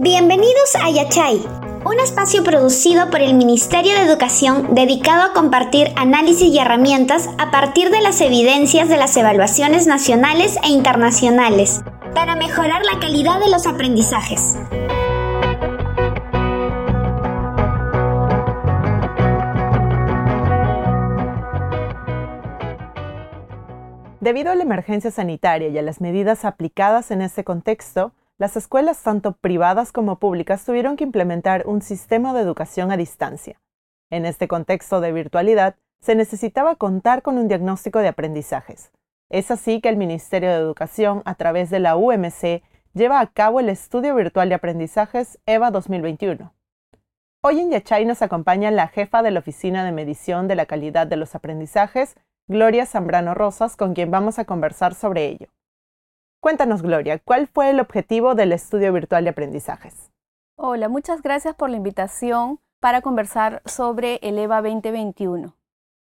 Bienvenidos 0.00 0.76
a 0.80 0.90
Yachay, 0.90 1.44
un 1.84 1.98
espacio 1.98 2.44
producido 2.44 3.10
por 3.10 3.20
el 3.20 3.34
Ministerio 3.34 3.94
de 3.94 4.02
Educación 4.02 4.72
dedicado 4.76 5.24
a 5.24 5.32
compartir 5.32 5.88
análisis 5.96 6.54
y 6.54 6.58
herramientas 6.60 7.28
a 7.36 7.50
partir 7.50 7.90
de 7.90 8.00
las 8.00 8.20
evidencias 8.20 8.88
de 8.88 8.96
las 8.96 9.16
evaluaciones 9.16 9.88
nacionales 9.88 10.56
e 10.62 10.68
internacionales 10.68 11.82
para 12.14 12.36
mejorar 12.36 12.82
la 12.84 13.00
calidad 13.00 13.40
de 13.40 13.50
los 13.50 13.66
aprendizajes. 13.66 14.56
Debido 24.20 24.52
a 24.52 24.54
la 24.54 24.62
emergencia 24.62 25.10
sanitaria 25.10 25.70
y 25.70 25.76
a 25.76 25.82
las 25.82 26.00
medidas 26.00 26.44
aplicadas 26.44 27.10
en 27.10 27.20
este 27.20 27.42
contexto, 27.42 28.12
las 28.38 28.56
escuelas 28.56 29.02
tanto 29.02 29.32
privadas 29.32 29.90
como 29.90 30.20
públicas 30.20 30.64
tuvieron 30.64 30.96
que 30.96 31.02
implementar 31.02 31.66
un 31.66 31.82
sistema 31.82 32.32
de 32.32 32.40
educación 32.40 32.92
a 32.92 32.96
distancia. 32.96 33.60
En 34.10 34.24
este 34.24 34.46
contexto 34.46 35.00
de 35.00 35.12
virtualidad, 35.12 35.74
se 36.00 36.14
necesitaba 36.14 36.76
contar 36.76 37.22
con 37.22 37.36
un 37.36 37.48
diagnóstico 37.48 37.98
de 37.98 38.06
aprendizajes. 38.06 38.92
Es 39.28 39.50
así 39.50 39.80
que 39.80 39.88
el 39.88 39.96
Ministerio 39.96 40.50
de 40.50 40.56
Educación, 40.56 41.22
a 41.24 41.34
través 41.34 41.68
de 41.68 41.80
la 41.80 41.96
UMC, 41.96 42.62
lleva 42.94 43.18
a 43.20 43.26
cabo 43.26 43.58
el 43.58 43.68
Estudio 43.68 44.14
Virtual 44.14 44.48
de 44.48 44.54
Aprendizajes 44.54 45.40
EVA 45.44 45.72
2021. 45.72 46.54
Hoy 47.42 47.60
en 47.60 47.70
Yachay 47.72 48.04
nos 48.04 48.22
acompaña 48.22 48.70
la 48.70 48.86
jefa 48.86 49.22
de 49.22 49.32
la 49.32 49.40
Oficina 49.40 49.84
de 49.84 49.92
Medición 49.92 50.46
de 50.46 50.54
la 50.54 50.66
Calidad 50.66 51.08
de 51.08 51.16
los 51.16 51.34
Aprendizajes, 51.34 52.14
Gloria 52.46 52.86
Zambrano 52.86 53.34
Rosas, 53.34 53.76
con 53.76 53.94
quien 53.94 54.12
vamos 54.12 54.38
a 54.38 54.44
conversar 54.44 54.94
sobre 54.94 55.26
ello. 55.26 55.48
Cuéntanos, 56.48 56.80
Gloria, 56.80 57.18
¿cuál 57.18 57.46
fue 57.46 57.68
el 57.68 57.78
objetivo 57.78 58.34
del 58.34 58.52
estudio 58.52 58.90
virtual 58.90 59.22
de 59.22 59.28
aprendizajes? 59.28 60.10
Hola, 60.56 60.88
muchas 60.88 61.20
gracias 61.20 61.54
por 61.54 61.68
la 61.68 61.76
invitación 61.76 62.58
para 62.80 63.02
conversar 63.02 63.60
sobre 63.66 64.18
el 64.22 64.38
EVA 64.38 64.62
2021. 64.62 65.54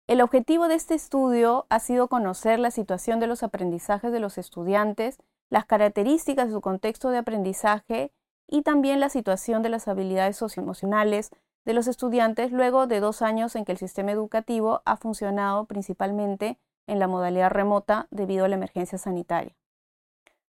El 0.05 0.21
objetivo 0.21 0.67
de 0.67 0.75
este 0.75 0.93
estudio 0.93 1.65
ha 1.69 1.79
sido 1.79 2.09
conocer 2.09 2.59
la 2.59 2.69
situación 2.69 3.19
de 3.19 3.25
los 3.25 3.41
aprendizajes 3.41 4.11
de 4.11 4.19
los 4.19 4.37
estudiantes, 4.37 5.17
las 5.49 5.65
características 5.65 6.45
de 6.45 6.53
su 6.53 6.61
contexto 6.61 7.09
de 7.09 7.17
aprendizaje 7.17 8.11
y 8.47 8.61
también 8.61 8.99
la 8.99 9.09
situación 9.09 9.63
de 9.63 9.69
las 9.69 9.87
habilidades 9.87 10.37
socioemocionales 10.37 11.31
de 11.65 11.73
los 11.73 11.87
estudiantes 11.87 12.51
luego 12.51 12.85
de 12.85 12.99
dos 12.99 13.23
años 13.23 13.55
en 13.55 13.65
que 13.65 13.71
el 13.71 13.79
sistema 13.79 14.11
educativo 14.11 14.83
ha 14.85 14.95
funcionado 14.95 15.65
principalmente 15.65 16.59
en 16.85 16.99
la 16.99 17.07
modalidad 17.07 17.49
remota 17.49 18.07
debido 18.11 18.45
a 18.45 18.47
la 18.47 18.57
emergencia 18.57 18.99
sanitaria. 18.99 19.55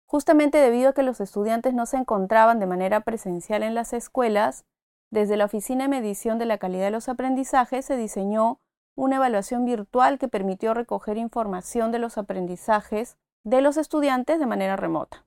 Justamente 0.07 0.59
debido 0.59 0.91
a 0.91 0.93
que 0.93 1.03
los 1.03 1.21
estudiantes 1.21 1.75
no 1.75 1.87
se 1.87 1.97
encontraban 1.97 2.61
de 2.61 2.67
manera 2.67 3.01
presencial 3.01 3.63
en 3.63 3.75
las 3.75 3.93
escuelas, 3.93 4.65
desde 5.11 5.37
la 5.37 5.45
Oficina 5.45 5.85
de 5.85 5.89
Medición 5.89 6.39
de 6.39 6.47
la 6.47 6.59
Calidad 6.59 6.87
de 6.87 6.91
los 6.91 7.09
Aprendizajes 7.09 7.85
se 7.85 7.97
diseñó 7.97 8.61
una 8.97 9.17
evaluación 9.17 9.65
virtual 9.65 10.19
que 10.19 10.29
permitió 10.29 10.75
recoger 10.75 11.17
información 11.17 11.91
de 11.93 11.99
los 11.99 12.19
aprendizajes 12.19 13.17
de 13.45 13.61
los 13.61 13.77
estudiantes 13.77 14.39
de 14.39 14.47
manera 14.47 14.77
remota. 14.77 15.25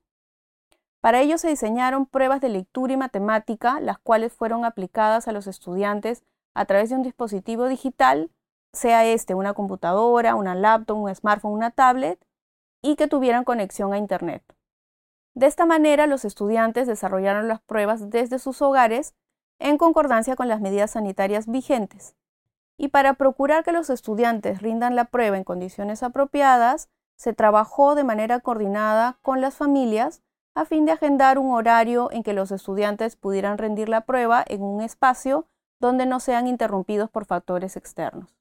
Para 1.00 1.20
ello 1.20 1.38
se 1.38 1.48
diseñaron 1.48 2.06
pruebas 2.06 2.40
de 2.40 2.48
lectura 2.48 2.92
y 2.92 2.96
matemática, 2.96 3.80
las 3.80 3.98
cuales 3.98 4.32
fueron 4.32 4.64
aplicadas 4.64 5.28
a 5.28 5.32
los 5.32 5.46
estudiantes 5.46 6.24
a 6.54 6.64
través 6.64 6.90
de 6.90 6.96
un 6.96 7.02
dispositivo 7.02 7.68
digital, 7.68 8.30
sea 8.72 9.04
este 9.04 9.34
una 9.34 9.54
computadora, 9.54 10.34
una 10.34 10.54
laptop, 10.54 10.98
un 10.98 11.14
smartphone, 11.14 11.52
una 11.52 11.70
tablet, 11.70 12.20
y 12.82 12.96
que 12.96 13.06
tuvieran 13.06 13.44
conexión 13.44 13.92
a 13.92 13.98
Internet. 13.98 14.42
De 15.34 15.46
esta 15.46 15.66
manera, 15.66 16.06
los 16.06 16.24
estudiantes 16.24 16.86
desarrollaron 16.86 17.48
las 17.48 17.60
pruebas 17.60 18.10
desde 18.10 18.38
sus 18.38 18.60
hogares 18.62 19.14
en 19.58 19.78
concordancia 19.78 20.36
con 20.36 20.48
las 20.48 20.60
medidas 20.60 20.92
sanitarias 20.92 21.46
vigentes. 21.46 22.14
Y 22.76 22.88
para 22.88 23.14
procurar 23.14 23.64
que 23.64 23.72
los 23.72 23.90
estudiantes 23.90 24.62
rindan 24.62 24.96
la 24.96 25.06
prueba 25.06 25.36
en 25.36 25.44
condiciones 25.44 26.02
apropiadas, 26.02 26.88
se 27.16 27.32
trabajó 27.32 27.94
de 27.96 28.04
manera 28.04 28.40
coordinada 28.40 29.18
con 29.22 29.40
las 29.40 29.56
familias 29.56 30.22
a 30.54 30.64
fin 30.64 30.86
de 30.86 30.92
agendar 30.92 31.38
un 31.38 31.52
horario 31.52 32.10
en 32.12 32.22
que 32.22 32.32
los 32.32 32.50
estudiantes 32.50 33.16
pudieran 33.16 33.58
rendir 33.58 33.88
la 33.88 34.02
prueba 34.02 34.44
en 34.46 34.62
un 34.62 34.80
espacio 34.80 35.46
donde 35.80 36.06
no 36.06 36.20
sean 36.20 36.46
interrumpidos 36.46 37.10
por 37.10 37.26
factores 37.26 37.76
externos. 37.76 38.36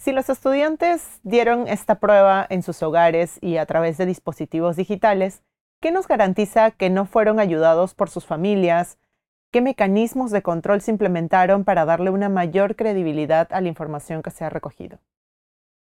Si 0.00 0.12
los 0.12 0.28
estudiantes 0.28 1.20
dieron 1.24 1.66
esta 1.66 1.96
prueba 1.96 2.46
en 2.50 2.62
sus 2.62 2.82
hogares 2.84 3.38
y 3.40 3.56
a 3.56 3.66
través 3.66 3.98
de 3.98 4.06
dispositivos 4.06 4.76
digitales, 4.76 5.42
¿Qué 5.80 5.92
nos 5.92 6.08
garantiza 6.08 6.72
que 6.72 6.90
no 6.90 7.06
fueron 7.06 7.38
ayudados 7.38 7.94
por 7.94 8.10
sus 8.10 8.26
familias? 8.26 8.98
¿Qué 9.52 9.60
mecanismos 9.60 10.32
de 10.32 10.42
control 10.42 10.80
se 10.80 10.90
implementaron 10.90 11.64
para 11.64 11.84
darle 11.84 12.10
una 12.10 12.28
mayor 12.28 12.74
credibilidad 12.74 13.46
a 13.52 13.60
la 13.60 13.68
información 13.68 14.20
que 14.22 14.32
se 14.32 14.44
ha 14.44 14.50
recogido? 14.50 14.98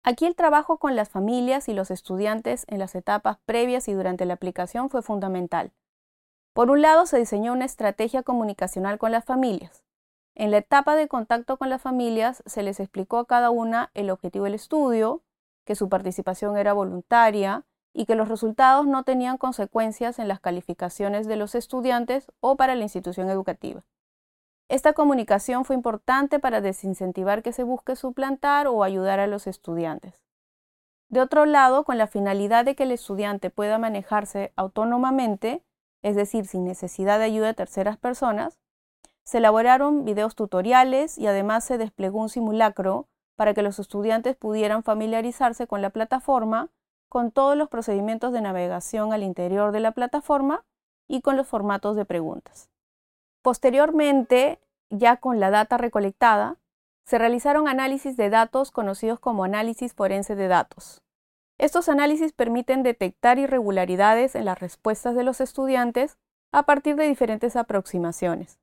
Aquí 0.05 0.27
el 0.27 0.37
trabajo 0.37 0.77
con 0.77 0.97
las 0.97 1.09
familias 1.09 1.71
y 1.71 1.73
los 1.73 1.91
estudiantes 1.91 2.67
en 2.69 2.79
las 2.79 2.95
etapas 2.95 3.39
previas 3.47 3.89
y 3.89 3.95
durante 3.95 4.27
la 4.27 4.35
aplicación 4.35 4.91
fue 4.91 5.01
fundamental. 5.01 5.73
Por 6.53 6.71
un 6.71 6.83
lado, 6.83 7.07
se 7.07 7.19
diseñó 7.19 7.55
una 7.55 7.65
estrategia 7.65 8.23
comunicacional 8.23 8.99
con 8.99 9.13
las 9.13 9.25
familias. 9.25 9.83
En 10.35 10.51
la 10.51 10.59
etapa 10.59 10.95
de 10.95 11.09
contacto 11.09 11.57
con 11.57 11.71
las 11.71 11.81
familias 11.81 12.43
se 12.45 12.63
les 12.63 12.81
explicó 12.81 13.19
a 13.19 13.27
cada 13.27 13.49
una 13.49 13.91
el 13.95 14.11
objetivo 14.11 14.45
del 14.45 14.55
estudio, 14.55 15.23
que 15.65 15.75
su 15.75 15.89
participación 15.89 16.59
era 16.59 16.75
voluntaria, 16.75 17.65
y 17.97 18.05
que 18.05 18.15
los 18.15 18.29
resultados 18.29 18.87
no 18.87 19.05
tenían 19.05 19.39
consecuencias 19.39 20.19
en 20.19 20.29
las 20.29 20.39
calificaciones 20.39 21.27
de 21.27 21.37
los 21.37 21.55
estudiantes 21.55 22.31
o 22.41 22.57
para 22.57 22.75
la 22.75 22.83
institución 22.83 23.31
educativa. 23.31 23.85
Esta 24.69 24.93
comunicación 24.93 25.65
fue 25.65 25.77
importante 25.77 26.39
para 26.39 26.61
desincentivar 26.61 27.43
que 27.43 27.55
se 27.55 27.63
busque 27.63 27.97
suplantar 27.97 28.67
o 28.67 28.85
ayudar 28.85 29.19
a 29.19 29.27
los 29.27 29.47
estudiantes. 29.47 30.23
De 31.09 31.21
otro 31.21 31.47
lado, 31.47 31.85
con 31.85 31.97
la 31.97 32.07
finalidad 32.07 32.67
de 32.67 32.75
que 32.75 32.83
el 32.83 32.93
estudiante 32.93 33.49
pueda 33.49 33.79
manejarse 33.79 34.53
autónomamente, 34.57 35.65
es 36.03 36.17
decir, 36.17 36.47
sin 36.47 36.65
necesidad 36.65 37.19
de 37.19 37.25
ayuda 37.25 37.47
de 37.47 37.55
terceras 37.55 37.97
personas, 37.97 38.59
se 39.25 39.39
elaboraron 39.39 40.05
videos 40.05 40.35
tutoriales 40.35 41.17
y 41.17 41.29
además 41.29 41.65
se 41.65 41.79
desplegó 41.79 42.21
un 42.21 42.29
simulacro 42.29 43.09
para 43.37 43.55
que 43.55 43.63
los 43.63 43.79
estudiantes 43.79 44.37
pudieran 44.37 44.83
familiarizarse 44.83 45.67
con 45.67 45.81
la 45.81 45.91
plataforma 45.91 46.71
con 47.09 47.31
todos 47.31 47.57
los 47.57 47.69
procedimientos 47.69 48.33
de 48.33 48.41
navegación 48.41 49.13
al 49.13 49.23
interior 49.23 49.73
de 49.73 49.81
la 49.81 49.93
plataforma 49.93 50.65
y 51.09 51.21
con 51.21 51.37
los 51.37 51.47
formatos 51.47 51.97
de 51.97 52.05
preguntas. 52.05 52.71
Posteriormente, 53.43 54.61
ya 54.91 55.17
con 55.17 55.41
la 55.41 55.51
data 55.51 55.79
recolectada, 55.79 56.57
se 57.05 57.19
realizaron 57.19 57.69
análisis 57.69 58.17
de 58.17 58.31
datos 58.31 58.73
conocidos 58.73 59.21
como 59.21 59.45
análisis 59.45 59.95
forense 59.95 60.35
de 60.35 60.49
datos. 60.49 61.03
Estos 61.59 61.89
análisis 61.89 62.33
permiten 62.33 62.83
detectar 62.83 63.39
irregularidades 63.39 64.35
en 64.35 64.45
las 64.45 64.59
respuestas 64.59 65.15
de 65.15 65.23
los 65.23 65.41
estudiantes 65.41 66.19
a 66.53 66.65
partir 66.65 66.97
de 66.97 67.07
diferentes 67.07 67.57
aproximaciones. 67.57 68.59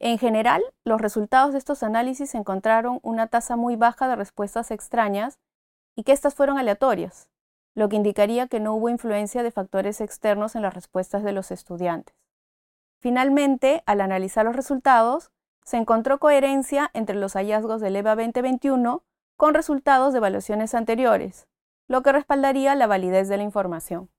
En 0.00 0.18
general, 0.18 0.62
los 0.84 1.00
resultados 1.00 1.52
de 1.52 1.58
estos 1.58 1.82
análisis 1.84 2.34
encontraron 2.34 2.98
una 3.02 3.28
tasa 3.28 3.54
muy 3.54 3.76
baja 3.76 4.08
de 4.08 4.16
respuestas 4.16 4.70
extrañas 4.72 5.38
y 5.94 6.02
que 6.02 6.12
estas 6.12 6.34
fueron 6.34 6.58
aleatorias, 6.58 7.28
lo 7.74 7.88
que 7.88 7.96
indicaría 7.96 8.48
que 8.48 8.60
no 8.60 8.74
hubo 8.74 8.88
influencia 8.88 9.42
de 9.42 9.50
factores 9.50 10.00
externos 10.00 10.54
en 10.56 10.62
las 10.62 10.74
respuestas 10.74 11.22
de 11.22 11.32
los 11.32 11.50
estudiantes. 11.50 12.14
Finalmente, 13.00 13.82
al 13.86 14.00
analizar 14.00 14.44
los 14.44 14.54
resultados, 14.54 15.30
se 15.64 15.76
encontró 15.76 16.18
coherencia 16.18 16.90
entre 16.94 17.16
los 17.16 17.34
hallazgos 17.34 17.80
del 17.80 17.96
EVA 17.96 18.16
2021 18.16 19.02
con 19.36 19.54
resultados 19.54 20.12
de 20.12 20.18
evaluaciones 20.18 20.74
anteriores, 20.74 21.48
lo 21.88 22.02
que 22.02 22.12
respaldaría 22.12 22.74
la 22.74 22.86
validez 22.86 23.28
de 23.28 23.36
la 23.36 23.42
información. 23.42 24.10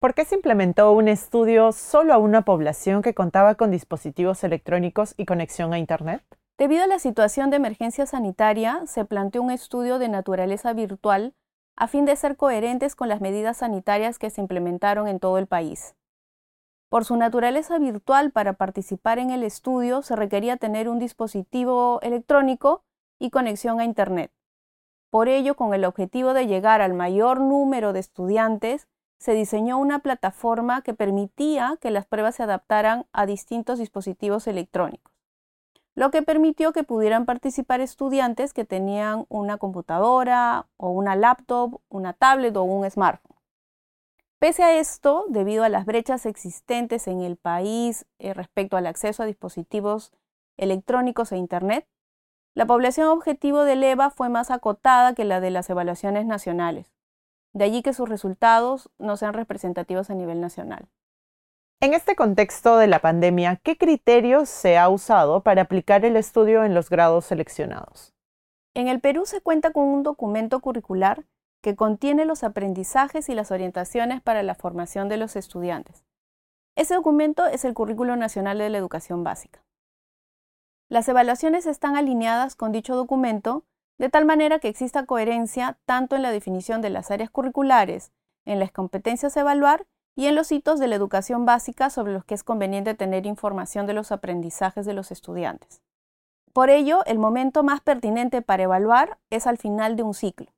¿Por 0.00 0.14
qué 0.14 0.24
se 0.24 0.34
implementó 0.34 0.92
un 0.92 1.08
estudio 1.08 1.72
solo 1.72 2.12
a 2.12 2.18
una 2.18 2.42
población 2.42 3.00
que 3.00 3.14
contaba 3.14 3.54
con 3.54 3.70
dispositivos 3.70 4.44
electrónicos 4.44 5.14
y 5.16 5.24
conexión 5.24 5.72
a 5.72 5.78
Internet? 5.78 6.22
Debido 6.58 6.84
a 6.84 6.86
la 6.86 6.98
situación 6.98 7.50
de 7.50 7.56
emergencia 7.56 8.06
sanitaria, 8.06 8.82
se 8.86 9.04
planteó 9.04 9.42
un 9.42 9.50
estudio 9.50 9.98
de 9.98 10.08
naturaleza 10.08 10.72
virtual 10.72 11.34
a 11.76 11.88
fin 11.88 12.04
de 12.04 12.16
ser 12.16 12.36
coherentes 12.36 12.94
con 12.94 13.08
las 13.08 13.20
medidas 13.20 13.58
sanitarias 13.58 14.18
que 14.18 14.30
se 14.30 14.40
implementaron 14.40 15.08
en 15.08 15.20
todo 15.20 15.38
el 15.38 15.46
país. 15.46 15.94
Por 16.88 17.04
su 17.04 17.16
naturaleza 17.16 17.78
virtual, 17.78 18.30
para 18.30 18.52
participar 18.52 19.18
en 19.18 19.30
el 19.30 19.42
estudio 19.42 20.02
se 20.02 20.14
requería 20.14 20.56
tener 20.56 20.88
un 20.88 20.98
dispositivo 20.98 22.00
electrónico 22.02 22.84
y 23.18 23.30
conexión 23.30 23.80
a 23.80 23.84
Internet. 23.84 24.30
Por 25.10 25.28
ello, 25.28 25.56
con 25.56 25.74
el 25.74 25.84
objetivo 25.84 26.34
de 26.34 26.46
llegar 26.46 26.80
al 26.80 26.94
mayor 26.94 27.40
número 27.40 27.92
de 27.92 28.00
estudiantes, 28.00 28.88
se 29.18 29.32
diseñó 29.32 29.78
una 29.78 30.00
plataforma 30.00 30.82
que 30.82 30.94
permitía 30.94 31.78
que 31.80 31.90
las 31.90 32.06
pruebas 32.06 32.36
se 32.36 32.42
adaptaran 32.42 33.06
a 33.12 33.26
distintos 33.26 33.78
dispositivos 33.78 34.46
electrónicos 34.46 35.13
lo 35.94 36.10
que 36.10 36.22
permitió 36.22 36.72
que 36.72 36.82
pudieran 36.82 37.24
participar 37.24 37.80
estudiantes 37.80 38.52
que 38.52 38.64
tenían 38.64 39.26
una 39.28 39.58
computadora 39.58 40.66
o 40.76 40.90
una 40.90 41.14
laptop, 41.14 41.80
una 41.88 42.12
tablet 42.12 42.56
o 42.56 42.64
un 42.64 42.88
smartphone. 42.90 43.36
Pese 44.40 44.62
a 44.62 44.78
esto, 44.78 45.24
debido 45.28 45.64
a 45.64 45.68
las 45.68 45.86
brechas 45.86 46.26
existentes 46.26 47.06
en 47.06 47.22
el 47.22 47.36
país 47.36 48.06
eh, 48.18 48.34
respecto 48.34 48.76
al 48.76 48.86
acceso 48.86 49.22
a 49.22 49.26
dispositivos 49.26 50.12
electrónicos 50.56 51.32
e 51.32 51.36
Internet, 51.36 51.86
la 52.54 52.66
población 52.66 53.08
objetivo 53.08 53.64
del 53.64 53.82
EVA 53.82 54.10
fue 54.10 54.28
más 54.28 54.50
acotada 54.50 55.14
que 55.14 55.24
la 55.24 55.40
de 55.40 55.50
las 55.50 55.70
evaluaciones 55.70 56.26
nacionales. 56.26 56.92
De 57.52 57.64
allí 57.64 57.82
que 57.82 57.94
sus 57.94 58.08
resultados 58.08 58.90
no 58.98 59.16
sean 59.16 59.32
representativos 59.32 60.10
a 60.10 60.14
nivel 60.14 60.40
nacional. 60.40 60.88
En 61.80 61.92
este 61.92 62.16
contexto 62.16 62.78
de 62.78 62.86
la 62.86 63.00
pandemia, 63.00 63.60
¿qué 63.62 63.76
criterios 63.76 64.48
se 64.48 64.78
ha 64.78 64.88
usado 64.88 65.42
para 65.42 65.62
aplicar 65.62 66.04
el 66.04 66.16
estudio 66.16 66.64
en 66.64 66.74
los 66.74 66.88
grados 66.88 67.26
seleccionados? 67.26 68.14
En 68.74 68.88
el 68.88 69.00
Perú 69.00 69.26
se 69.26 69.40
cuenta 69.40 69.70
con 69.70 69.84
un 69.84 70.02
documento 70.02 70.60
curricular 70.60 71.24
que 71.62 71.76
contiene 71.76 72.24
los 72.24 72.42
aprendizajes 72.42 73.28
y 73.28 73.34
las 73.34 73.50
orientaciones 73.50 74.20
para 74.20 74.42
la 74.42 74.54
formación 74.54 75.08
de 75.08 75.16
los 75.16 75.36
estudiantes. 75.36 76.04
Ese 76.76 76.94
documento 76.94 77.46
es 77.46 77.64
el 77.64 77.74
Currículo 77.74 78.16
Nacional 78.16 78.58
de 78.58 78.68
la 78.68 78.78
Educación 78.78 79.22
Básica. 79.22 79.64
Las 80.90 81.08
evaluaciones 81.08 81.66
están 81.66 81.96
alineadas 81.96 82.56
con 82.56 82.72
dicho 82.72 82.96
documento 82.96 83.64
de 83.98 84.08
tal 84.08 84.24
manera 84.24 84.58
que 84.58 84.68
exista 84.68 85.06
coherencia 85.06 85.78
tanto 85.86 86.16
en 86.16 86.22
la 86.22 86.32
definición 86.32 86.82
de 86.82 86.90
las 86.90 87.10
áreas 87.10 87.30
curriculares, 87.30 88.12
en 88.44 88.58
las 88.58 88.72
competencias 88.72 89.36
a 89.36 89.40
evaluar 89.40 89.86
y 90.16 90.26
en 90.26 90.34
los 90.34 90.52
hitos 90.52 90.78
de 90.78 90.88
la 90.88 90.96
educación 90.96 91.44
básica 91.44 91.90
sobre 91.90 92.12
los 92.12 92.24
que 92.24 92.34
es 92.34 92.44
conveniente 92.44 92.94
tener 92.94 93.26
información 93.26 93.86
de 93.86 93.94
los 93.94 94.12
aprendizajes 94.12 94.86
de 94.86 94.94
los 94.94 95.10
estudiantes. 95.10 95.82
Por 96.52 96.70
ello, 96.70 97.04
el 97.06 97.18
momento 97.18 97.62
más 97.62 97.80
pertinente 97.80 98.42
para 98.42 98.62
evaluar 98.62 99.18
es 99.30 99.46
al 99.46 99.58
final 99.58 99.96
de 99.96 100.04
un 100.04 100.14
ciclo 100.14 100.54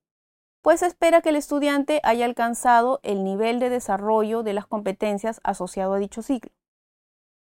pues 0.67 0.83
espera 0.83 1.21
que 1.21 1.29
el 1.29 1.37
estudiante 1.37 2.01
haya 2.03 2.25
alcanzado 2.25 2.99
el 3.05 3.23
nivel 3.23 3.61
de 3.61 3.71
desarrollo 3.71 4.43
de 4.43 4.53
las 4.53 4.67
competencias 4.67 5.41
asociado 5.45 5.95
a 5.95 5.99
dicho 6.01 6.23
ciclo. 6.23 6.51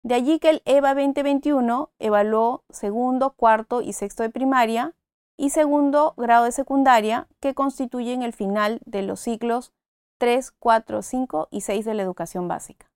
De 0.02 0.16
allí 0.16 0.40
que 0.40 0.50
el 0.50 0.62
EVA 0.64 0.96
2021 0.96 1.92
evaluó 2.00 2.64
segundo, 2.70 3.30
cuarto 3.34 3.80
y 3.80 3.92
sexto 3.92 4.24
de 4.24 4.30
primaria 4.30 4.96
y 5.36 5.50
segundo 5.50 6.14
grado 6.16 6.46
de 6.46 6.50
secundaria, 6.50 7.28
que 7.38 7.54
constituyen 7.54 8.22
el 8.22 8.32
final 8.32 8.80
de 8.86 9.02
los 9.02 9.20
ciclos 9.20 9.72
3, 10.22 10.52
4, 10.52 11.02
5 11.02 11.48
y 11.50 11.62
6 11.62 11.84
de 11.84 11.94
la 11.94 12.02
educación 12.04 12.46
básica. 12.46 12.86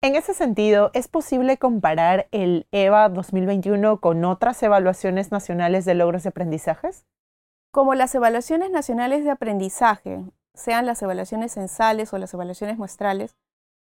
En 0.00 0.14
ese 0.14 0.32
sentido, 0.32 0.92
¿es 0.94 1.08
posible 1.08 1.58
comparar 1.58 2.28
el 2.30 2.68
EVA 2.70 3.08
2021 3.08 4.00
con 4.00 4.24
otras 4.24 4.62
evaluaciones 4.62 5.32
nacionales 5.32 5.84
de 5.84 5.96
logros 5.96 6.22
de 6.22 6.28
aprendizajes? 6.28 7.04
Como 7.72 7.96
las 7.96 8.14
evaluaciones 8.14 8.70
nacionales 8.70 9.24
de 9.24 9.32
aprendizaje, 9.32 10.20
sean 10.54 10.86
las 10.86 11.02
evaluaciones 11.02 11.50
censales 11.50 12.12
o 12.12 12.18
las 12.18 12.32
evaluaciones 12.32 12.78
muestrales, 12.78 13.34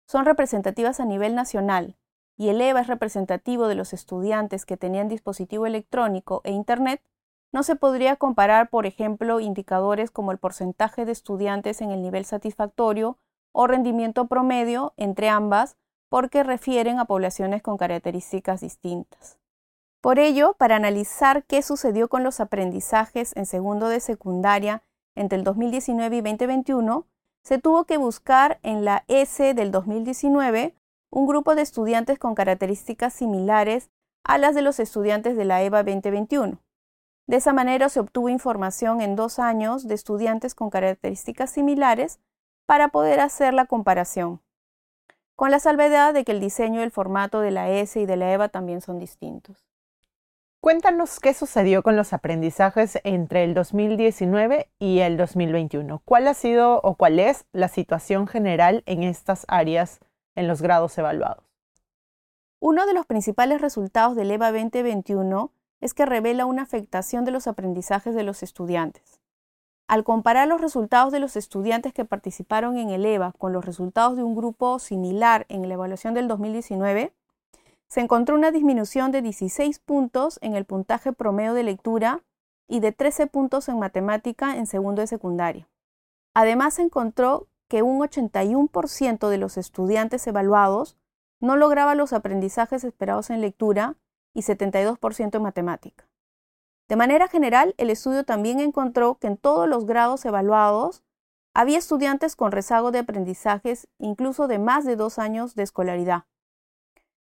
son 0.07 0.25
representativas 0.25 0.99
a 0.99 1.05
nivel 1.05 1.33
nacional 1.33 1.95
y 2.37 2.49
el 2.49 2.61
EVA 2.61 2.81
es 2.81 2.87
representativo 2.87 3.67
de 3.67 3.73
los 3.73 3.91
estudiantes 3.91 4.67
que 4.67 4.77
tenían 4.77 5.07
dispositivo 5.07 5.65
electrónico 5.65 6.41
e 6.43 6.51
Internet, 6.51 7.01
no 7.55 7.63
se 7.63 7.77
podría 7.77 8.17
comparar, 8.17 8.69
por 8.69 8.85
ejemplo, 8.85 9.39
indicadores 9.39 10.11
como 10.11 10.33
el 10.33 10.39
porcentaje 10.39 11.05
de 11.05 11.13
estudiantes 11.13 11.79
en 11.79 11.89
el 11.91 12.01
nivel 12.01 12.25
satisfactorio 12.25 13.17
o 13.53 13.65
rendimiento 13.65 14.27
promedio 14.27 14.93
entre 14.97 15.29
ambas, 15.29 15.77
porque 16.09 16.43
refieren 16.43 16.99
a 16.99 17.05
poblaciones 17.05 17.61
con 17.61 17.77
características 17.77 18.59
distintas. 18.59 19.39
Por 20.01 20.19
ello, 20.19 20.55
para 20.57 20.75
analizar 20.75 21.45
qué 21.45 21.61
sucedió 21.61 22.09
con 22.09 22.25
los 22.25 22.41
aprendizajes 22.41 23.33
en 23.37 23.45
segundo 23.45 23.87
de 23.87 24.01
secundaria 24.01 24.83
entre 25.15 25.37
el 25.37 25.45
2019 25.45 26.17
y 26.17 26.21
2021, 26.21 27.07
se 27.41 27.57
tuvo 27.57 27.85
que 27.85 27.95
buscar 27.95 28.59
en 28.63 28.83
la 28.83 29.05
S 29.07 29.53
del 29.53 29.71
2019 29.71 30.75
un 31.09 31.25
grupo 31.25 31.55
de 31.55 31.61
estudiantes 31.61 32.19
con 32.19 32.35
características 32.35 33.13
similares 33.13 33.91
a 34.25 34.37
las 34.37 34.55
de 34.55 34.61
los 34.61 34.81
estudiantes 34.81 35.37
de 35.37 35.45
la 35.45 35.63
EVA 35.63 35.83
2021. 35.83 36.64
De 37.27 37.37
esa 37.37 37.53
manera 37.53 37.89
se 37.89 37.99
obtuvo 37.99 38.29
información 38.29 39.01
en 39.01 39.15
dos 39.15 39.39
años 39.39 39.87
de 39.87 39.95
estudiantes 39.95 40.53
con 40.53 40.69
características 40.69 41.49
similares 41.49 42.19
para 42.65 42.89
poder 42.89 43.19
hacer 43.19 43.53
la 43.53 43.65
comparación, 43.65 44.41
con 45.35 45.51
la 45.51 45.59
salvedad 45.59 46.13
de 46.13 46.23
que 46.23 46.31
el 46.31 46.39
diseño 46.39 46.79
y 46.79 46.83
el 46.83 46.91
formato 46.91 47.41
de 47.41 47.51
la 47.51 47.69
S 47.69 47.99
y 47.99 48.05
de 48.05 48.15
la 48.15 48.31
EVA 48.31 48.49
también 48.49 48.81
son 48.81 48.99
distintos. 48.99 49.65
Cuéntanos 50.61 51.19
qué 51.19 51.33
sucedió 51.33 51.83
con 51.83 51.95
los 51.95 52.11
aprendizajes 52.11 52.99
entre 53.03 53.43
el 53.43 53.53
2019 53.53 54.69
y 54.79 54.99
el 54.99 55.15
2021. 55.15 56.01
¿Cuál 56.05 56.27
ha 56.27 56.33
sido 56.33 56.79
o 56.81 56.95
cuál 56.95 57.19
es 57.19 57.45
la 57.51 57.67
situación 57.67 58.25
general 58.25 58.81
en 58.87 59.03
estas 59.03 59.45
áreas 59.47 59.99
en 60.33 60.47
los 60.47 60.63
grados 60.63 60.97
evaluados? 60.97 61.43
Uno 62.59 62.87
de 62.87 62.95
los 62.95 63.05
principales 63.05 63.61
resultados 63.61 64.15
del 64.15 64.31
EVA 64.31 64.51
2021 64.51 65.51
es 65.85 65.93
que 65.93 66.07
revela 66.07 66.47
una 66.47 66.63
afectación 66.63 67.25
de 67.25 67.31
los 67.31 67.45
aprendizajes 67.45 68.15
de 68.15 68.23
los 68.23 68.41
estudiantes. 68.41 69.21
Al 69.87 70.03
comparar 70.03 70.47
los 70.47 70.59
resultados 70.59 71.13
de 71.13 71.19
los 71.19 71.35
estudiantes 71.35 71.93
que 71.93 72.05
participaron 72.05 72.77
en 72.77 72.89
el 72.89 73.05
EVA 73.05 73.33
con 73.37 73.53
los 73.53 73.63
resultados 73.63 74.17
de 74.17 74.23
un 74.23 74.35
grupo 74.35 74.79
similar 74.79 75.45
en 75.47 75.67
la 75.67 75.75
evaluación 75.75 76.15
del 76.15 76.27
2019, 76.27 77.13
se 77.87 78.01
encontró 78.01 78.35
una 78.35 78.49
disminución 78.49 79.11
de 79.11 79.21
16 79.21 79.77
puntos 79.77 80.39
en 80.41 80.55
el 80.55 80.65
puntaje 80.65 81.13
promedio 81.13 81.53
de 81.53 81.61
lectura 81.61 82.23
y 82.67 82.79
de 82.79 82.91
13 82.91 83.27
puntos 83.27 83.69
en 83.69 83.77
matemática 83.77 84.57
en 84.57 84.65
segundo 84.65 85.01
de 85.01 85.07
secundaria. 85.07 85.67
Además, 86.33 86.73
se 86.73 86.81
encontró 86.81 87.45
que 87.67 87.83
un 87.83 87.99
81% 87.99 89.29
de 89.29 89.37
los 89.37 89.57
estudiantes 89.57 90.25
evaluados 90.25 90.97
no 91.39 91.55
lograba 91.55 91.93
los 91.93 92.11
aprendizajes 92.11 92.83
esperados 92.83 93.29
en 93.29 93.41
lectura 93.41 93.95
y 94.35 94.43
72% 94.43 95.35
en 95.35 95.41
matemática. 95.41 96.07
De 96.87 96.95
manera 96.95 97.27
general, 97.27 97.73
el 97.79 97.89
estudio 97.89 98.23
también 98.23 98.59
encontró 98.59 99.15
que 99.15 99.25
en 99.25 99.37
todos 99.37 99.67
los 99.67 99.87
grados 99.87 100.23
evaluados 100.25 101.03
había 101.55 101.79
estudiantes 101.79 102.35
con 102.35 102.51
rezago 102.51 102.91
de 102.91 102.99
aprendizajes 102.99 103.87
incluso 103.97 104.47
de 104.47 104.59
más 104.59 104.85
de 104.85 104.95
dos 104.95 105.17
años 105.17 105.55
de 105.55 105.63
escolaridad, 105.63 106.25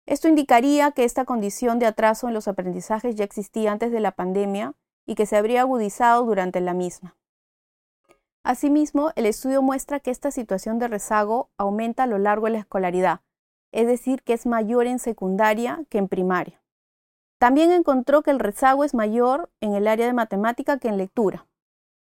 esto 0.07 0.29
indicaría 0.29 0.93
que 0.93 1.05
esta 1.05 1.25
condición 1.25 1.79
de 1.79 1.87
atraso 1.87 2.29
en 2.29 2.35
los 2.35 2.47
aprendizajes 2.47 3.15
ya 3.15 3.25
existía 3.25 3.73
antes 3.73 3.91
de 3.91 4.01
la 4.01 4.13
pandemia 4.13 4.75
y 5.07 5.15
que 5.15 5.25
se 5.25 5.37
habría 5.37 5.63
agudizado 5.63 6.25
durante 6.25 6.61
la 6.61 6.75
misma. 6.75 7.17
Asimismo, 8.43 9.13
el 9.17 9.25
estudio 9.25 9.63
muestra 9.63 10.01
que 10.01 10.11
esta 10.11 10.31
situación 10.31 10.79
de 10.79 10.89
rezago 10.89 11.49
aumenta 11.57 12.03
a 12.03 12.07
lo 12.07 12.19
largo 12.19 12.47
de 12.47 12.53
la 12.53 12.59
escolaridad, 12.59 13.21
es 13.73 13.87
decir, 13.87 14.23
que 14.23 14.35
es 14.35 14.44
mayor 14.44 14.87
en 14.87 14.99
secundaria 14.99 15.85
que 15.89 15.97
en 15.97 16.09
primaria. 16.09 16.63
También 17.38 17.72
encontró 17.72 18.22
que 18.22 18.31
el 18.31 18.38
rezago 18.38 18.84
es 18.84 18.94
mayor 18.94 19.50
en 19.60 19.74
el 19.74 19.86
área 19.86 20.06
de 20.06 20.12
matemática 20.12 20.79
que 20.79 20.88
en 20.88 20.96
lectura, 20.96 21.46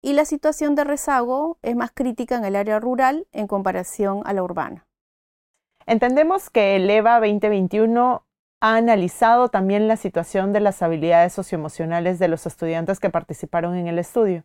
y 0.00 0.12
la 0.12 0.24
situación 0.24 0.74
de 0.74 0.84
rezago 0.84 1.58
es 1.62 1.74
más 1.76 1.90
crítica 1.92 2.36
en 2.36 2.44
el 2.44 2.56
área 2.56 2.78
rural 2.78 3.26
en 3.32 3.46
comparación 3.46 4.22
a 4.24 4.32
la 4.32 4.42
urbana. 4.42 4.86
Entendemos 5.86 6.50
que 6.50 6.76
el 6.76 6.88
EVA 6.88 7.20
2021 7.20 8.24
ha 8.60 8.76
analizado 8.76 9.48
también 9.48 9.88
la 9.88 9.96
situación 9.96 10.52
de 10.52 10.60
las 10.60 10.82
habilidades 10.82 11.32
socioemocionales 11.32 12.18
de 12.18 12.28
los 12.28 12.46
estudiantes 12.46 13.00
que 13.00 13.10
participaron 13.10 13.76
en 13.76 13.86
el 13.86 13.98
estudio. 13.98 14.44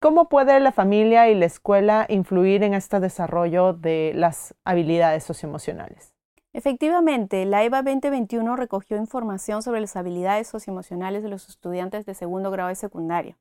¿Cómo 0.00 0.28
puede 0.28 0.58
la 0.60 0.72
familia 0.72 1.28
y 1.28 1.34
la 1.34 1.46
escuela 1.46 2.06
influir 2.08 2.62
en 2.62 2.74
este 2.74 3.00
desarrollo 3.00 3.72
de 3.72 4.12
las 4.14 4.54
habilidades 4.64 5.24
socioemocionales? 5.24 6.15
Efectivamente, 6.56 7.44
la 7.44 7.64
EVA 7.64 7.82
2021 7.82 8.56
recogió 8.56 8.96
información 8.96 9.62
sobre 9.62 9.82
las 9.82 9.94
habilidades 9.94 10.48
socioemocionales 10.48 11.22
de 11.22 11.28
los 11.28 11.50
estudiantes 11.50 12.06
de 12.06 12.14
segundo 12.14 12.50
grado 12.50 12.70
de 12.70 12.76
secundaria. 12.76 13.36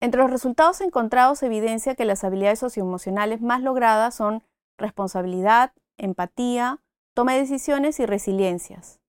Entre 0.00 0.20
los 0.20 0.30
resultados 0.30 0.80
encontrados 0.80 1.42
evidencia 1.42 1.96
que 1.96 2.04
las 2.04 2.22
habilidades 2.22 2.60
socioemocionales 2.60 3.40
más 3.40 3.60
logradas 3.60 4.14
son 4.14 4.44
responsabilidad, 4.78 5.72
empatía, 5.98 6.78
toma 7.12 7.32
de 7.32 7.40
decisiones 7.40 7.98
y 7.98 8.06
resiliencias. 8.06 9.00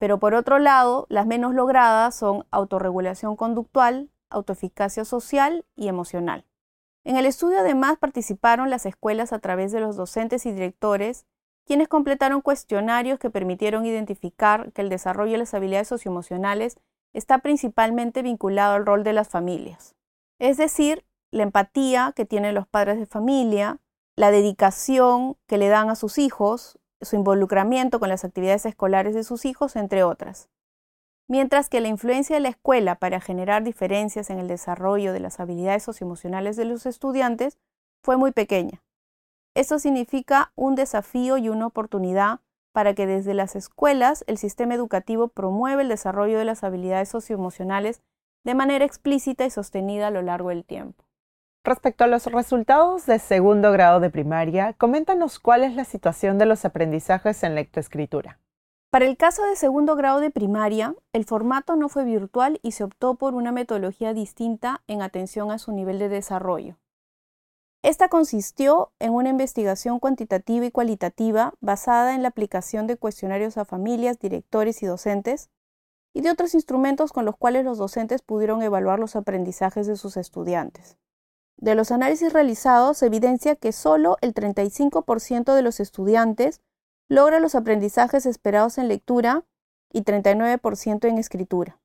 Pero 0.00 0.18
por 0.18 0.34
otro 0.34 0.58
lado, 0.58 1.06
las 1.08 1.28
menos 1.28 1.54
logradas 1.54 2.16
son 2.16 2.46
autorregulación 2.50 3.36
conductual, 3.36 4.10
autoeficacia 4.28 5.04
social 5.04 5.64
y 5.76 5.86
emocional. 5.86 6.46
En 7.04 7.16
el 7.16 7.26
estudio 7.26 7.60
además 7.60 7.96
participaron 7.96 8.70
las 8.70 8.86
escuelas 8.86 9.32
a 9.32 9.38
través 9.38 9.70
de 9.70 9.78
los 9.78 9.94
docentes 9.94 10.46
y 10.46 10.52
directores, 10.52 11.26
quienes 11.68 11.88
completaron 11.88 12.40
cuestionarios 12.40 13.18
que 13.18 13.28
permitieron 13.28 13.84
identificar 13.84 14.72
que 14.72 14.80
el 14.80 14.88
desarrollo 14.88 15.32
de 15.32 15.38
las 15.38 15.52
habilidades 15.52 15.86
socioemocionales 15.86 16.78
está 17.12 17.40
principalmente 17.40 18.22
vinculado 18.22 18.74
al 18.74 18.86
rol 18.86 19.04
de 19.04 19.12
las 19.12 19.28
familias. 19.28 19.94
Es 20.38 20.56
decir, 20.56 21.04
la 21.30 21.42
empatía 21.42 22.14
que 22.16 22.24
tienen 22.24 22.54
los 22.54 22.66
padres 22.66 22.98
de 22.98 23.04
familia, 23.04 23.80
la 24.16 24.30
dedicación 24.30 25.36
que 25.46 25.58
le 25.58 25.68
dan 25.68 25.90
a 25.90 25.94
sus 25.94 26.16
hijos, 26.16 26.78
su 27.02 27.16
involucramiento 27.16 28.00
con 28.00 28.08
las 28.08 28.24
actividades 28.24 28.64
escolares 28.64 29.14
de 29.14 29.22
sus 29.22 29.44
hijos, 29.44 29.76
entre 29.76 30.04
otras. 30.04 30.48
Mientras 31.28 31.68
que 31.68 31.82
la 31.82 31.88
influencia 31.88 32.36
de 32.36 32.40
la 32.40 32.48
escuela 32.48 32.94
para 32.94 33.20
generar 33.20 33.62
diferencias 33.62 34.30
en 34.30 34.38
el 34.38 34.48
desarrollo 34.48 35.12
de 35.12 35.20
las 35.20 35.38
habilidades 35.38 35.82
socioemocionales 35.82 36.56
de 36.56 36.64
los 36.64 36.86
estudiantes 36.86 37.58
fue 38.02 38.16
muy 38.16 38.32
pequeña. 38.32 38.82
Esto 39.58 39.80
significa 39.80 40.52
un 40.54 40.76
desafío 40.76 41.36
y 41.36 41.48
una 41.48 41.66
oportunidad 41.66 42.38
para 42.70 42.94
que 42.94 43.08
desde 43.08 43.34
las 43.34 43.56
escuelas 43.56 44.22
el 44.28 44.38
sistema 44.38 44.74
educativo 44.74 45.26
promueva 45.26 45.82
el 45.82 45.88
desarrollo 45.88 46.38
de 46.38 46.44
las 46.44 46.62
habilidades 46.62 47.08
socioemocionales 47.08 48.00
de 48.44 48.54
manera 48.54 48.84
explícita 48.84 49.44
y 49.44 49.50
sostenida 49.50 50.06
a 50.06 50.10
lo 50.12 50.22
largo 50.22 50.50
del 50.50 50.64
tiempo. 50.64 51.02
Respecto 51.64 52.04
a 52.04 52.06
los 52.06 52.26
resultados 52.26 53.04
de 53.06 53.18
segundo 53.18 53.72
grado 53.72 53.98
de 53.98 54.10
primaria, 54.10 54.74
coméntanos 54.74 55.40
cuál 55.40 55.64
es 55.64 55.74
la 55.74 55.84
situación 55.84 56.38
de 56.38 56.46
los 56.46 56.64
aprendizajes 56.64 57.42
en 57.42 57.56
lectoescritura. 57.56 58.38
Para 58.90 59.06
el 59.06 59.16
caso 59.16 59.44
de 59.44 59.56
segundo 59.56 59.96
grado 59.96 60.20
de 60.20 60.30
primaria, 60.30 60.94
el 61.12 61.24
formato 61.24 61.74
no 61.74 61.88
fue 61.88 62.04
virtual 62.04 62.60
y 62.62 62.70
se 62.70 62.84
optó 62.84 63.16
por 63.16 63.34
una 63.34 63.50
metodología 63.50 64.14
distinta 64.14 64.82
en 64.86 65.02
atención 65.02 65.50
a 65.50 65.58
su 65.58 65.72
nivel 65.72 65.98
de 65.98 66.08
desarrollo. 66.08 66.76
Esta 67.82 68.08
consistió 68.08 68.92
en 68.98 69.12
una 69.12 69.28
investigación 69.28 70.00
cuantitativa 70.00 70.66
y 70.66 70.70
cualitativa 70.72 71.54
basada 71.60 72.14
en 72.14 72.22
la 72.22 72.28
aplicación 72.28 72.86
de 72.86 72.96
cuestionarios 72.96 73.56
a 73.56 73.64
familias, 73.64 74.18
directores 74.18 74.82
y 74.82 74.86
docentes, 74.86 75.48
y 76.12 76.22
de 76.22 76.30
otros 76.30 76.54
instrumentos 76.54 77.12
con 77.12 77.24
los 77.24 77.36
cuales 77.36 77.64
los 77.64 77.78
docentes 77.78 78.22
pudieron 78.22 78.62
evaluar 78.62 78.98
los 78.98 79.14
aprendizajes 79.14 79.86
de 79.86 79.96
sus 79.96 80.16
estudiantes. 80.16 80.96
De 81.56 81.74
los 81.76 81.92
análisis 81.92 82.32
realizados 82.32 83.02
evidencia 83.02 83.54
que 83.54 83.72
solo 83.72 84.16
el 84.20 84.34
35% 84.34 85.54
de 85.54 85.62
los 85.62 85.78
estudiantes 85.78 86.60
logra 87.08 87.38
los 87.38 87.54
aprendizajes 87.54 88.26
esperados 88.26 88.78
en 88.78 88.88
lectura 88.88 89.44
y 89.92 90.02
39% 90.02 91.08
en 91.08 91.18
escritura. 91.18 91.80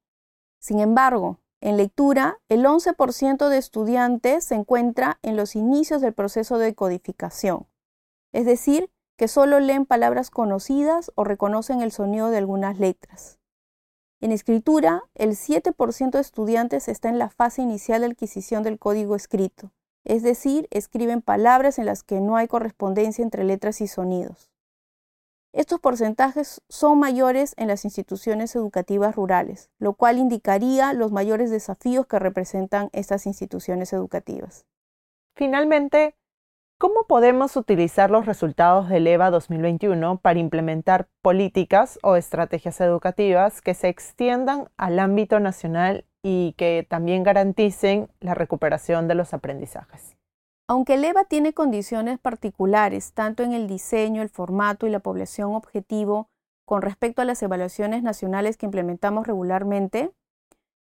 Sin 0.59 0.79
embargo, 0.79 1.39
en 1.63 1.77
lectura, 1.77 2.39
el 2.49 2.65
11% 2.65 3.47
de 3.47 3.57
estudiantes 3.57 4.43
se 4.43 4.55
encuentra 4.55 5.19
en 5.21 5.37
los 5.37 5.55
inicios 5.55 6.01
del 6.01 6.11
proceso 6.11 6.57
de 6.57 6.75
codificación, 6.75 7.67
es 8.33 8.45
decir, 8.45 8.91
que 9.17 9.29
solo 9.29 9.61
leen 9.61 9.85
palabras 9.85 10.29
conocidas 10.29 11.13
o 11.15 11.23
reconocen 11.23 11.81
el 11.81 11.93
sonido 11.93 12.31
de 12.31 12.39
algunas 12.39 12.79
letras. 12.79 13.39
En 14.19 14.33
escritura, 14.33 15.03
el 15.15 15.37
7% 15.37 16.11
de 16.11 16.19
estudiantes 16.19 16.89
está 16.89 17.07
en 17.07 17.17
la 17.17 17.29
fase 17.29 17.61
inicial 17.61 18.01
de 18.01 18.07
adquisición 18.07 18.63
del 18.63 18.77
código 18.77 19.15
escrito, 19.15 19.71
es 20.03 20.21
decir, 20.21 20.67
escriben 20.69 21.21
palabras 21.21 21.79
en 21.79 21.85
las 21.85 22.03
que 22.03 22.19
no 22.19 22.35
hay 22.35 22.49
correspondencia 22.49 23.23
entre 23.23 23.45
letras 23.45 23.79
y 23.79 23.87
sonidos. 23.87 24.52
Estos 25.53 25.79
porcentajes 25.79 26.61
son 26.67 26.99
mayores 26.99 27.53
en 27.57 27.67
las 27.67 27.85
instituciones 27.85 28.55
educativas 28.55 29.15
rurales, 29.15 29.69
lo 29.77 29.93
cual 29.93 30.17
indicaría 30.17 30.93
los 30.93 31.11
mayores 31.11 31.51
desafíos 31.51 32.07
que 32.07 32.17
representan 32.17 32.89
estas 32.91 33.27
instituciones 33.27 33.93
educativas. 33.93 34.65
Finalmente, 35.35 36.15
¿Cómo 36.83 37.05
podemos 37.07 37.55
utilizar 37.55 38.11
los 38.11 38.25
resultados 38.25 38.89
del 38.89 39.07
EVA 39.07 39.29
2021 39.29 40.17
para 40.17 40.39
implementar 40.39 41.07
políticas 41.21 41.97
o 42.03 42.17
estrategias 42.17 42.81
educativas 42.81 43.61
que 43.61 43.73
se 43.73 43.87
extiendan 43.87 44.67
al 44.75 44.99
ámbito 44.99 45.39
nacional 45.39 46.05
y 46.21 46.55
que 46.57 46.85
también 46.89 47.23
garanticen 47.23 48.09
la 48.19 48.33
recuperación 48.35 49.07
de 49.07 49.15
los 49.15 49.33
aprendizajes? 49.33 50.17
Aunque 50.73 50.95
el 50.95 51.05
EVA 51.05 51.25
tiene 51.25 51.53
condiciones 51.53 52.17
particulares, 52.17 53.13
tanto 53.13 53.43
en 53.43 53.53
el 53.53 53.67
diseño, 53.67 54.23
el 54.23 54.29
formato 54.29 54.87
y 54.87 54.89
la 54.89 55.01
población 55.01 55.53
objetivo 55.53 56.31
con 56.65 56.81
respecto 56.81 57.21
a 57.21 57.25
las 57.25 57.43
evaluaciones 57.43 58.01
nacionales 58.01 58.57
que 58.57 58.65
implementamos 58.65 59.27
regularmente, 59.27 60.11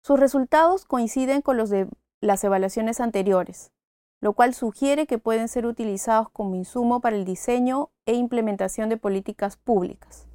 sus 0.04 0.20
resultados 0.20 0.84
coinciden 0.84 1.42
con 1.42 1.56
los 1.56 1.70
de 1.70 1.88
las 2.20 2.44
evaluaciones 2.44 3.00
anteriores, 3.00 3.72
lo 4.20 4.34
cual 4.34 4.54
sugiere 4.54 5.08
que 5.08 5.18
pueden 5.18 5.48
ser 5.48 5.66
utilizados 5.66 6.30
como 6.30 6.56
insumo 6.56 7.00
para 7.00 7.16
el 7.16 7.24
diseño 7.24 7.90
e 8.06 8.16
implementación 8.16 8.90
de 8.90 8.98
políticas 8.98 9.56
públicas. 9.56 10.28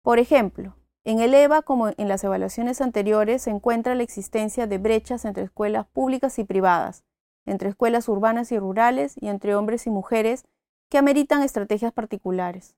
Por 0.00 0.18
ejemplo, 0.18 0.78
en 1.04 1.20
el 1.20 1.34
EVA, 1.34 1.60
como 1.60 1.88
en 1.88 2.08
las 2.08 2.24
evaluaciones 2.24 2.80
anteriores, 2.80 3.42
se 3.42 3.50
encuentra 3.50 3.94
la 3.94 4.02
existencia 4.02 4.66
de 4.66 4.78
brechas 4.78 5.26
entre 5.26 5.44
escuelas 5.44 5.86
públicas 5.88 6.38
y 6.38 6.44
privadas, 6.44 7.04
entre 7.46 7.68
escuelas 7.68 8.08
urbanas 8.08 8.52
y 8.52 8.58
rurales 8.58 9.14
y 9.20 9.28
entre 9.28 9.54
hombres 9.54 9.86
y 9.86 9.90
mujeres 9.90 10.44
que 10.88 10.98
ameritan 10.98 11.42
estrategias 11.42 11.92
particulares. 11.92 12.74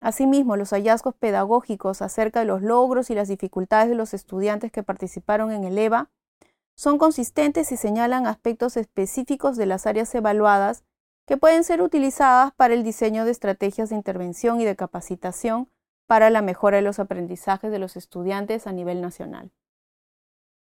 Asimismo, 0.00 0.56
los 0.56 0.70
hallazgos 0.70 1.14
pedagógicos 1.14 2.02
acerca 2.02 2.40
de 2.40 2.46
los 2.46 2.62
logros 2.62 3.10
y 3.10 3.14
las 3.14 3.28
dificultades 3.28 3.88
de 3.88 3.96
los 3.96 4.14
estudiantes 4.14 4.70
que 4.70 4.82
participaron 4.82 5.50
en 5.50 5.64
el 5.64 5.76
EVA 5.76 6.10
son 6.76 6.98
consistentes 6.98 7.72
y 7.72 7.76
señalan 7.76 8.26
aspectos 8.26 8.76
específicos 8.76 9.56
de 9.56 9.66
las 9.66 9.86
áreas 9.86 10.14
evaluadas 10.14 10.84
que 11.26 11.36
pueden 11.36 11.64
ser 11.64 11.82
utilizadas 11.82 12.54
para 12.54 12.74
el 12.74 12.84
diseño 12.84 13.24
de 13.24 13.32
estrategias 13.32 13.90
de 13.90 13.96
intervención 13.96 14.60
y 14.60 14.64
de 14.64 14.76
capacitación 14.76 15.68
para 16.06 16.30
la 16.30 16.40
mejora 16.40 16.76
de 16.76 16.82
los 16.82 17.00
aprendizajes 17.00 17.70
de 17.70 17.80
los 17.80 17.96
estudiantes 17.96 18.66
a 18.66 18.72
nivel 18.72 19.00
nacional. 19.00 19.50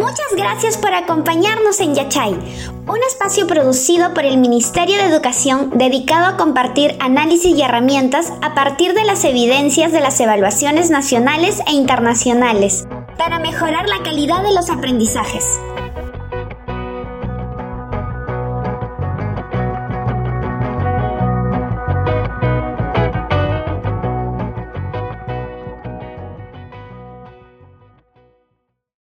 Muchas 0.03 0.35
gracias 0.37 0.79
por 0.79 0.93
acompañarnos 0.95 1.79
en 1.79 1.95
Yachay, 1.95 2.33
un 2.33 2.99
espacio 3.07 3.47
producido 3.47 4.13
por 4.15 4.25
el 4.25 4.37
Ministerio 4.37 4.97
de 4.97 5.05
Educación 5.05 5.71
dedicado 5.77 6.27
a 6.27 6.37
compartir 6.37 6.97
análisis 6.99 7.57
y 7.57 7.63
herramientas 7.63 8.33
a 8.43 8.53
partir 8.53 8.95
de 8.95 9.05
las 9.05 9.25
evidencias 9.25 9.93
de 9.93 10.01
las 10.01 10.19
evaluaciones 10.19 10.91
nacionales 10.91 11.61
e 11.69 11.75
internacionales 11.75 12.85
para 13.17 13.39
mejorar 13.39 13.89
la 13.89 14.03
calidad 14.03 14.43
de 14.43 14.53
los 14.53 14.71
aprendizajes. 14.71 15.45